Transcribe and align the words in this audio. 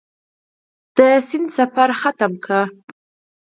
د 0.95 0.99
سیند 1.27 1.47
سفر 1.57 1.89
ختم 2.01 2.31
کړ. 2.45 2.61